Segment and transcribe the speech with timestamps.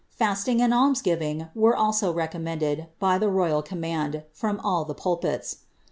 [0.09, 5.57] Fasting and idms ffiTing were y recommended, by the royal command, from all the pnl|ms.